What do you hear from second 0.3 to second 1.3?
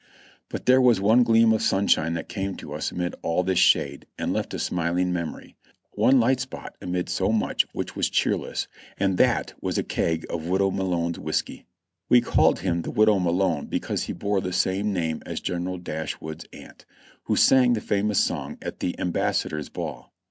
But there was one